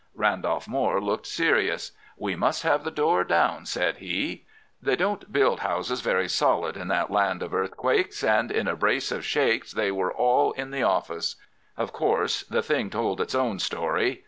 "Randolph 0.15 0.67
Moore 0.67 0.99
looked 0.99 1.27
serious. 1.27 1.91
'We 2.17 2.35
must 2.35 2.63
have 2.63 2.83
the 2.83 2.89
door 2.89 3.23
down,' 3.23 3.67
said 3.67 3.97
he. 3.97 4.45
"They 4.81 4.95
don't 4.95 5.31
build 5.31 5.59
houses 5.59 6.01
very 6.01 6.27
solid 6.27 6.75
in 6.75 6.87
that 6.87 7.11
land 7.11 7.43
of 7.43 7.53
earthquakes, 7.53 8.23
and 8.23 8.49
in 8.49 8.67
a 8.67 8.75
brace 8.75 9.11
of 9.11 9.23
shakes 9.23 9.71
they 9.71 9.91
were 9.91 10.11
all 10.11 10.53
in 10.53 10.71
the 10.71 10.81
office. 10.81 11.35
Of 11.77 11.93
course 11.93 12.41
the 12.41 12.63
thing 12.63 12.89
told 12.89 13.21
its 13.21 13.35
own 13.35 13.59
story. 13.59 14.19